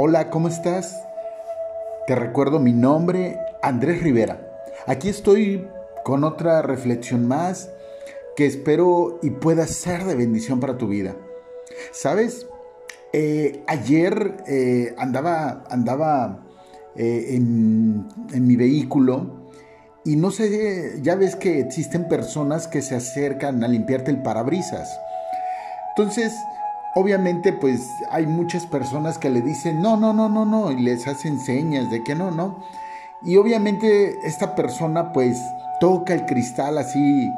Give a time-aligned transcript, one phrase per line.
[0.00, 1.02] Hola, ¿cómo estás?
[2.06, 4.40] Te recuerdo mi nombre, Andrés Rivera.
[4.86, 5.66] Aquí estoy
[6.04, 7.68] con otra reflexión más
[8.36, 11.16] que espero y pueda ser de bendición para tu vida.
[11.90, 12.46] ¿Sabes?
[13.12, 16.46] Eh, ayer eh, andaba, andaba
[16.94, 19.48] eh, en, en mi vehículo
[20.04, 24.96] y no sé, ya ves que existen personas que se acercan a limpiarte el parabrisas.
[25.96, 26.32] Entonces,
[26.94, 31.06] obviamente pues hay muchas personas que le dicen no, no, no, no, no, y les
[31.06, 32.64] hacen señas de que no, no.
[33.22, 35.38] Y obviamente esta persona pues
[35.80, 37.30] toca el cristal así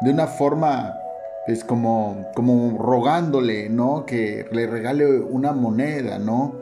[0.00, 0.94] de una forma
[1.46, 4.04] pues como, como rogándole, ¿no?
[4.04, 6.56] Que le regale una moneda, ¿no?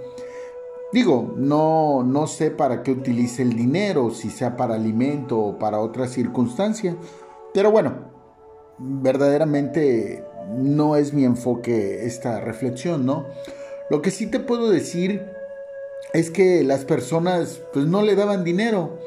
[0.92, 5.80] Digo, no, no sé para qué utilice el dinero, si sea para alimento o para
[5.80, 6.96] otra circunstancia,
[7.52, 7.94] pero bueno,
[8.78, 13.26] verdaderamente no es mi enfoque esta reflexión, ¿no?
[13.90, 15.22] Lo que sí te puedo decir
[16.12, 18.98] es que las personas pues no le daban dinero,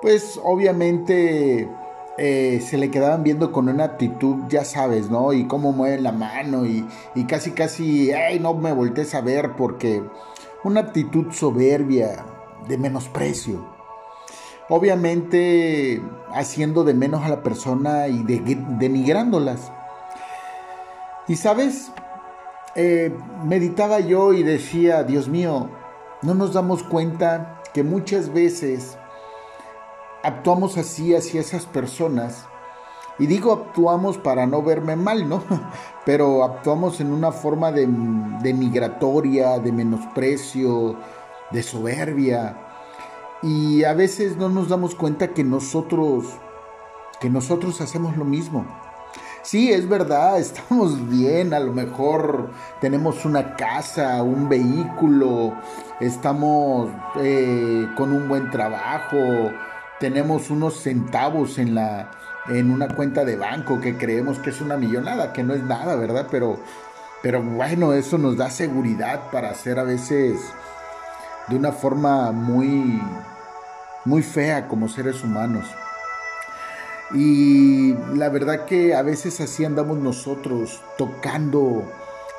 [0.00, 1.68] pues obviamente
[2.18, 5.32] eh, se le quedaban viendo con una actitud, ya sabes, ¿no?
[5.32, 9.52] Y cómo mueven la mano y, y casi, casi, ay, no me voltees a ver
[9.56, 10.02] porque
[10.64, 12.24] una actitud soberbia,
[12.68, 13.64] de menosprecio.
[14.68, 16.00] Obviamente
[16.32, 19.72] haciendo de menos a la persona y denigrándolas.
[21.28, 21.92] Y sabes,
[22.74, 25.68] eh, meditaba yo y decía, Dios mío,
[26.22, 28.98] no nos damos cuenta que muchas veces
[30.22, 32.46] actuamos así hacia esas personas.
[33.18, 35.44] Y digo actuamos para no verme mal, ¿no?
[36.04, 40.96] Pero actuamos en una forma de, de migratoria, de menosprecio,
[41.52, 42.56] de soberbia.
[43.42, 46.24] Y a veces no nos damos cuenta que nosotros,
[47.20, 48.64] que nosotros hacemos lo mismo.
[49.42, 55.54] Sí, es verdad, estamos bien, a lo mejor tenemos una casa, un vehículo,
[56.00, 59.50] estamos eh, con un buen trabajo,
[59.98, 62.10] tenemos unos centavos en la
[62.48, 65.94] en una cuenta de banco que creemos que es una millonada, que no es nada,
[65.94, 66.26] ¿verdad?
[66.30, 66.58] Pero,
[67.22, 70.40] pero bueno, eso nos da seguridad para hacer a veces
[71.48, 73.00] de una forma muy,
[74.04, 75.66] muy fea como seres humanos.
[77.14, 81.84] Y la verdad que a veces así andamos nosotros tocando,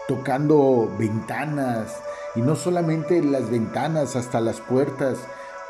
[0.07, 1.95] tocando ventanas,
[2.35, 5.19] y no solamente las ventanas, hasta las puertas,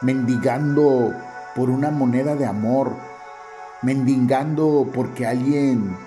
[0.02, 1.14] mendigando
[1.56, 2.94] por una moneda de amor,
[3.82, 5.98] mendigando porque alguien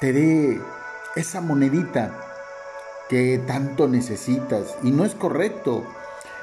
[0.00, 0.60] te dé
[1.14, 2.10] esa monedita
[3.08, 4.76] que tanto necesitas.
[4.82, 5.84] Y no es correcto.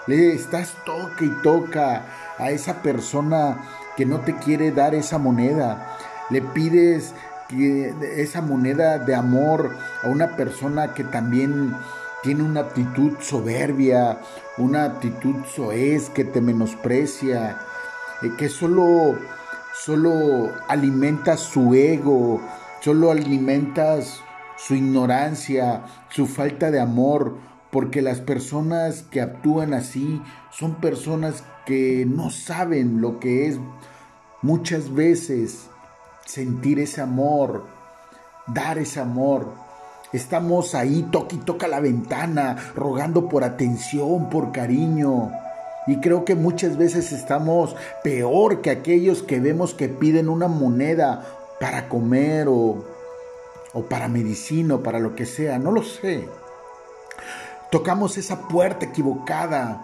[0.06, 2.06] Le estás toca y toca
[2.38, 3.58] a esa persona
[3.98, 5.98] que no te quiere dar esa moneda.
[6.30, 7.14] Le pides
[8.16, 11.76] esa moneda de amor a una persona que también
[12.24, 14.20] tiene una actitud soberbia,
[14.58, 17.60] una actitud soez que te menosprecia,
[18.22, 19.18] eh, que solo,
[19.74, 22.42] solo alimenta su ego,
[22.82, 24.22] solo alimentas
[24.58, 27.38] su ignorancia, su falta de amor,
[27.72, 33.60] porque las personas que actúan así son personas que no saben lo que es
[34.42, 35.68] muchas veces
[36.26, 37.66] sentir ese amor,
[38.48, 39.48] dar ese amor.
[40.14, 45.32] Estamos ahí, toca y toca la ventana, rogando por atención, por cariño.
[45.88, 51.26] Y creo que muchas veces estamos peor que aquellos que vemos que piden una moneda
[51.60, 52.86] para comer o,
[53.74, 56.26] o para medicina o para lo que sea, no lo sé.
[57.72, 59.84] Tocamos esa puerta equivocada.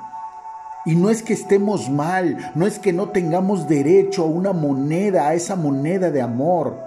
[0.85, 5.27] Y no es que estemos mal, no es que no tengamos derecho a una moneda,
[5.27, 6.77] a esa moneda de amor.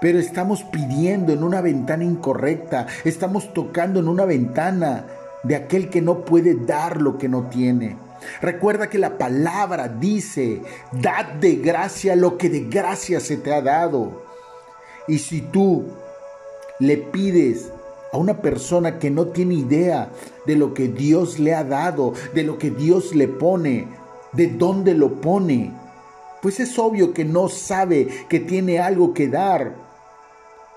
[0.00, 5.06] Pero estamos pidiendo en una ventana incorrecta, estamos tocando en una ventana
[5.42, 7.96] de aquel que no puede dar lo que no tiene.
[8.40, 10.62] Recuerda que la palabra dice,
[10.92, 14.22] dad de gracia lo que de gracia se te ha dado.
[15.06, 15.84] Y si tú
[16.78, 17.70] le pides
[18.14, 20.12] a una persona que no tiene idea
[20.46, 23.88] de lo que Dios le ha dado, de lo que Dios le pone,
[24.32, 25.72] de dónde lo pone,
[26.40, 29.74] pues es obvio que no sabe que tiene algo que dar.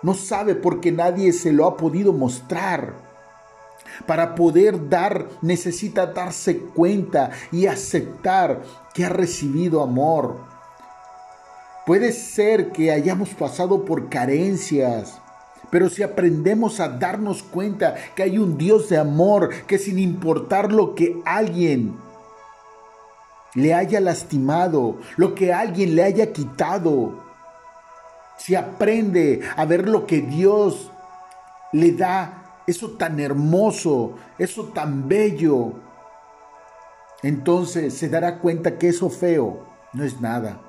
[0.02, 2.96] No sabe porque nadie se lo ha podido mostrar.
[4.08, 8.64] Para poder dar necesita darse cuenta y aceptar
[8.96, 10.38] que ha recibido amor.
[11.86, 15.22] Puede ser que hayamos pasado por carencias,
[15.70, 20.72] pero si aprendemos a darnos cuenta que hay un Dios de amor, que sin importar
[20.72, 21.96] lo que alguien
[23.56, 27.26] le haya lastimado, lo que alguien le haya quitado,
[28.38, 30.92] si aprende a ver lo que Dios
[31.74, 35.74] le da, eso tan hermoso, eso tan bello,
[37.24, 40.62] entonces se dará cuenta que eso feo no es nada.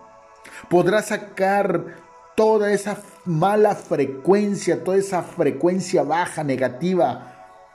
[0.71, 2.08] Podrá sacar
[2.39, 7.35] toda esa mala frecuencia, toda esa frecuencia baja, negativa,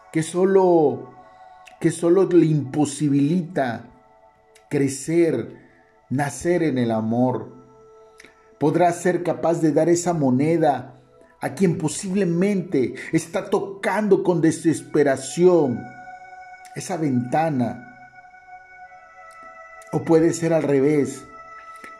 [0.10, 1.12] que solo,
[1.82, 3.90] que solo le imposibilita
[4.70, 5.58] crecer,
[6.10, 7.50] nacer en el amor.
[8.58, 10.96] Podrá ser capaz de dar esa moneda
[11.42, 15.84] a quien posiblemente está tocando con desesperación
[16.74, 17.98] esa ventana.
[19.92, 21.26] O puede ser al revés,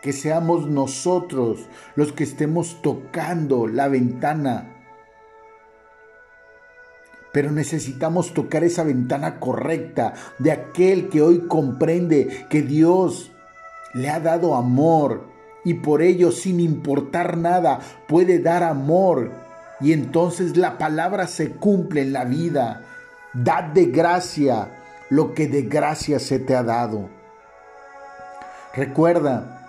[0.04, 1.60] que seamos nosotros
[1.96, 4.70] los que estemos tocando la ventana.
[7.32, 13.32] Pero necesitamos tocar esa ventana correcta de aquel que hoy comprende que Dios
[13.94, 15.24] le ha dado amor
[15.64, 19.32] y por ello sin importar nada puede dar amor.
[19.80, 22.84] Y entonces la palabra se cumple en la vida.
[23.32, 24.68] Dad de gracia
[25.08, 27.08] lo que de gracia se te ha dado.
[28.74, 29.63] Recuerda,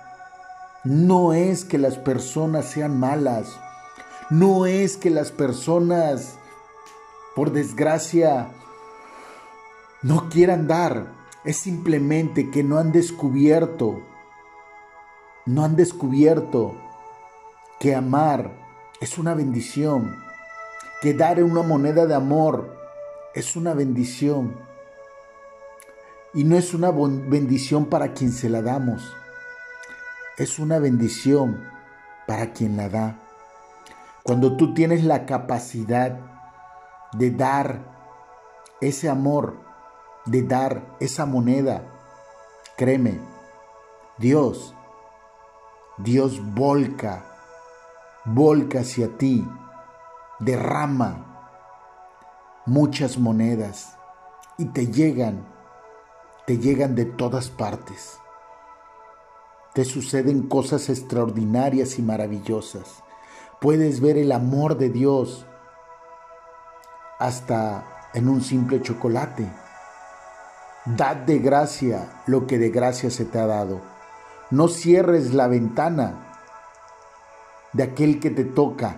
[0.86, 3.60] no es que las personas sean malas.
[4.30, 6.38] No es que las personas,
[7.36, 8.52] por desgracia,
[10.04, 11.08] no quieran dar.
[11.44, 14.02] Es simplemente que no han descubierto,
[15.46, 16.76] no han descubierto
[17.80, 18.52] que amar
[19.00, 20.16] es una bendición,
[21.02, 22.76] que dar una moneda de amor
[23.34, 24.56] es una bendición.
[26.34, 29.04] Y no es una bendición para quien se la damos
[30.38, 31.64] es una bendición
[32.28, 33.20] para quien la da.
[34.24, 36.20] Cuando tú tienes la capacidad
[37.14, 37.80] de dar
[38.82, 39.58] ese amor,
[40.26, 41.84] de dar esa moneda,
[42.76, 43.20] créeme,
[44.18, 44.76] Dios,
[45.98, 47.24] Dios volca,
[48.26, 49.48] volca hacia ti,
[50.40, 51.52] derrama
[52.66, 53.98] muchas monedas
[54.58, 55.46] y te llegan,
[56.46, 58.20] te llegan de todas partes
[59.76, 63.04] te suceden cosas extraordinarias y maravillosas.
[63.60, 65.46] Puedes ver el amor de Dios
[67.20, 69.46] hasta en un simple chocolate.
[70.86, 73.82] Dad de gracia lo que de gracia se te ha dado.
[74.50, 76.40] No cierres la ventana
[77.74, 78.96] de aquel que te toca.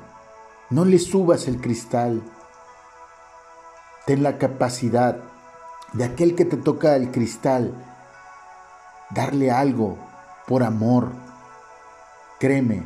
[0.70, 2.22] No le subas el cristal.
[4.06, 5.24] Ten la capacidad
[5.94, 7.74] de aquel que te toca el cristal,
[9.10, 10.07] darle algo
[10.48, 11.12] por amor.
[12.40, 12.84] Créeme,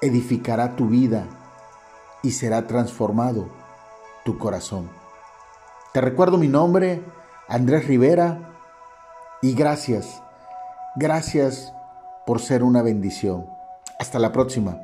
[0.00, 1.24] edificará tu vida
[2.22, 3.48] y será transformado
[4.24, 4.90] tu corazón.
[5.92, 7.02] Te recuerdo mi nombre,
[7.48, 8.38] Andrés Rivera,
[9.42, 10.22] y gracias,
[10.96, 11.72] gracias
[12.26, 13.46] por ser una bendición.
[13.98, 14.80] Hasta la próxima.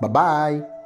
[0.00, 0.79] Bye bye.